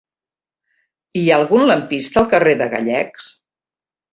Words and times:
Hi 1.21 1.23
ha 1.27 1.35
algun 1.35 1.65
lampista 1.67 2.23
al 2.25 2.27
carrer 2.35 2.57
de 2.63 2.69
Gallecs? 2.75 3.33